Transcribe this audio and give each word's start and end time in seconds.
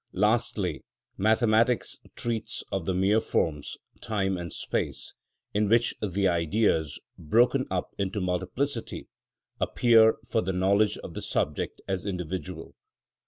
Lastly, 0.13 0.83
mathematics 1.15 1.99
treats 2.15 2.63
of 2.71 2.87
the 2.87 2.93
mere 2.95 3.21
forms, 3.21 3.77
time 4.01 4.35
and 4.35 4.51
space, 4.51 5.13
in 5.53 5.69
which 5.69 5.93
the 6.01 6.27
Ideas, 6.27 6.99
broken 7.19 7.67
up 7.69 7.93
into 7.99 8.19
multiplicity, 8.19 9.09
appear 9.59 10.15
for 10.27 10.41
the 10.41 10.53
knowledge 10.53 10.97
of 11.03 11.13
the 11.13 11.21
subject 11.21 11.81
as 11.87 12.03
individual. 12.03 12.73